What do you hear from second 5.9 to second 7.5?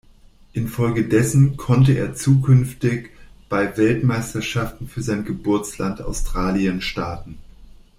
Australien starten.